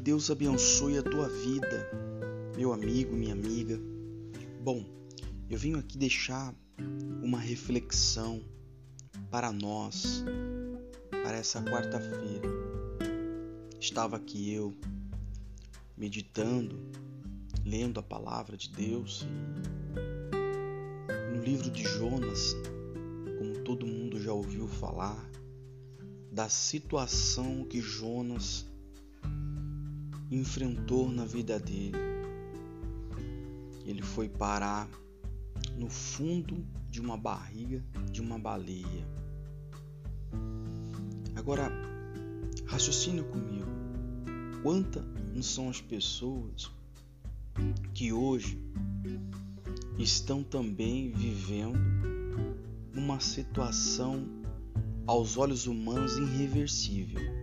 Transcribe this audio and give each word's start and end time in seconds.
Deus 0.00 0.30
abençoe 0.30 0.98
a 0.98 1.02
tua 1.02 1.28
vida, 1.28 1.90
meu 2.56 2.72
amigo, 2.72 3.14
minha 3.14 3.32
amiga. 3.32 3.78
Bom, 4.62 4.84
eu 5.48 5.58
venho 5.58 5.78
aqui 5.78 5.98
deixar 5.98 6.54
uma 7.22 7.38
reflexão 7.38 8.42
para 9.30 9.52
nós, 9.52 10.24
para 11.10 11.36
essa 11.36 11.62
quarta-feira. 11.62 12.48
Estava 13.78 14.16
aqui 14.16 14.52
eu 14.52 14.74
meditando, 15.96 16.78
lendo 17.64 18.00
a 18.00 18.02
palavra 18.02 18.56
de 18.56 18.70
Deus 18.70 19.26
no 21.32 21.42
livro 21.42 21.70
de 21.70 21.82
Jonas, 21.82 22.56
como 23.38 23.62
todo 23.62 23.86
mundo 23.86 24.20
já 24.20 24.32
ouviu 24.32 24.66
falar, 24.66 25.30
da 26.32 26.48
situação 26.48 27.64
que 27.64 27.80
Jonas 27.80 28.66
enfrentou 30.34 31.10
na 31.10 31.24
vida 31.24 31.58
dele. 31.58 31.96
Ele 33.86 34.02
foi 34.02 34.28
parar 34.28 34.88
no 35.76 35.88
fundo 35.88 36.66
de 36.90 37.00
uma 37.00 37.16
barriga 37.16 37.84
de 38.10 38.20
uma 38.20 38.38
baleia. 38.38 39.06
Agora, 41.36 41.70
raciocine 42.66 43.22
comigo. 43.22 43.68
Quantas 44.62 45.04
são 45.42 45.68
as 45.68 45.80
pessoas 45.80 46.70
que 47.92 48.12
hoje 48.12 48.58
estão 49.98 50.42
também 50.42 51.10
vivendo 51.10 51.78
uma 52.94 53.20
situação 53.20 54.26
aos 55.06 55.36
olhos 55.36 55.66
humanos 55.66 56.16
irreversível? 56.16 57.33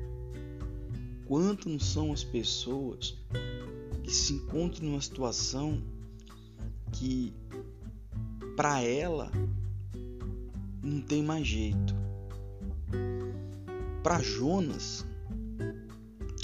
Quanto 1.32 1.70
não 1.70 1.80
são 1.80 2.12
as 2.12 2.26
pessoas 2.26 3.18
que 4.04 4.14
se 4.14 4.34
encontram 4.34 4.90
numa 4.90 5.00
situação 5.00 5.82
que 6.92 7.34
para 8.58 8.82
ela 8.82 9.32
não 10.84 11.00
tem 11.00 11.24
mais 11.24 11.48
jeito. 11.48 11.96
Para 14.04 14.22
Jonas, 14.22 15.06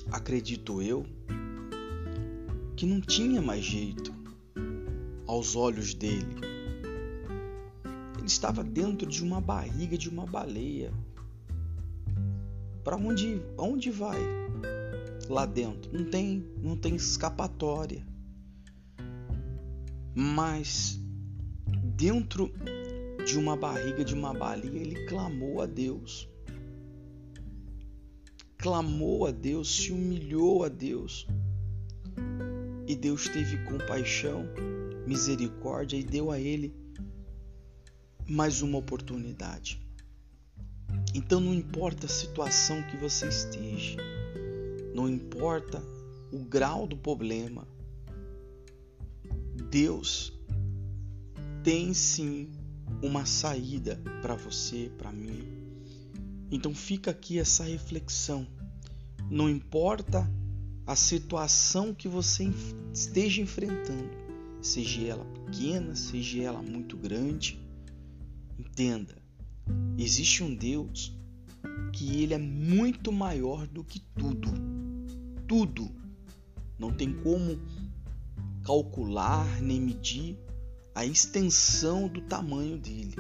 acredito 0.09 0.81
eu, 0.81 1.05
que 2.77 2.85
não 2.85 3.01
tinha 3.01 3.41
mais 3.41 3.66
jeito 3.66 4.16
aos 5.27 5.57
olhos 5.57 5.94
dele. 5.94 6.33
Ele 8.17 8.25
estava 8.25 8.63
dentro 8.63 9.05
de 9.05 9.22
uma 9.22 9.41
barriga 9.41 9.97
de 9.97 10.07
uma 10.07 10.25
baleia. 10.25 10.94
Para 12.85 12.95
onde, 12.95 13.41
onde 13.57 13.91
vai? 13.91 14.47
Lá 15.28 15.45
dentro. 15.45 15.92
Não 15.92 16.09
tem, 16.09 16.45
não 16.61 16.75
tem 16.75 16.95
escapatória. 16.95 18.06
Mas 20.16 21.00
dentro 21.95 22.52
de 23.25 23.38
uma 23.38 23.56
barriga 23.56 24.03
de 24.03 24.14
uma 24.14 24.34
baleia, 24.34 24.80
ele 24.80 25.06
clamou 25.08 25.61
a 25.61 25.66
Deus. 25.66 26.30
Clamou 28.58 29.28
a 29.28 29.31
Deus, 29.31 29.75
se 29.75 29.92
humilhou 29.92 30.64
a 30.64 30.69
Deus. 30.69 31.28
E 32.88 32.95
Deus 32.95 33.28
teve 33.28 33.58
compaixão, 33.66 34.45
misericórdia 35.06 35.97
e 35.97 36.03
deu 36.03 36.31
a 36.31 36.39
ele 36.39 36.73
mais 38.30 38.62
uma 38.62 38.78
oportunidade. 38.78 39.81
Então 41.14 41.39
não 41.39 41.53
importa 41.53 42.06
a 42.06 42.09
situação 42.09 42.81
que 42.84 42.97
você 42.97 43.28
esteja, 43.28 43.97
não 44.97 45.08
importa 45.08 45.80
o 46.34 46.40
grau 46.40 46.88
do 46.88 46.97
problema, 46.97 47.68
Deus 49.69 50.34
tem 51.63 51.94
sim 51.94 52.50
uma 53.03 53.24
saída 53.24 54.02
para 54.24 54.34
você, 54.34 54.91
para 54.97 55.12
mim. 55.12 55.47
Então 56.50 56.74
fica 56.74 57.12
aqui 57.12 57.38
essa 57.38 57.63
reflexão. 57.63 58.47
Não 59.30 59.47
importa 59.47 60.28
a 60.88 60.96
situação 60.96 61.94
que 61.94 62.07
você 62.07 62.52
esteja 62.91 63.40
enfrentando, 63.40 64.09
seja 64.63 65.06
ela 65.06 65.25
pequena, 65.25 65.96
seja 65.96 66.41
ela 66.41 66.63
muito 66.63 66.97
grande, 66.97 67.62
entenda, 68.57 69.22
existe 69.96 70.44
um 70.44 70.56
Deus 70.56 71.16
que 71.94 72.24
ele 72.24 72.34
é 72.34 72.40
muito 72.40 73.12
maior 73.12 73.68
do 73.68 73.84
que 73.84 74.00
tudo 74.00 74.76
tudo. 75.47 75.90
Não 76.78 76.91
tem 76.91 77.13
como 77.24 77.59
calcular 78.63 79.62
nem 79.62 79.80
medir 79.80 80.38
a 80.94 81.06
extensão 81.06 82.08
do 82.08 82.22
tamanho 82.22 82.78
dele. 82.78 83.16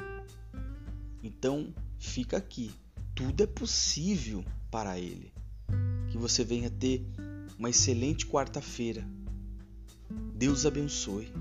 Então, 1.23 1.73
fica 1.97 2.37
aqui. 2.37 2.71
Tudo 3.15 3.43
é 3.43 3.47
possível 3.47 4.43
para 4.69 4.99
ele. 4.99 5.31
Que 6.09 6.17
você 6.17 6.43
venha 6.43 6.69
ter 6.69 7.05
uma 7.57 7.69
excelente 7.69 8.25
quarta-feira. 8.25 9.07
Deus 10.35 10.65
abençoe. 10.65 11.31